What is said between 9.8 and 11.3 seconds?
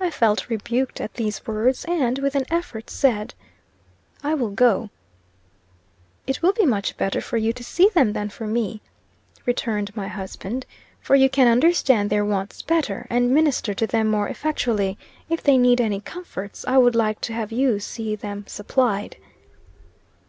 my husband, "for you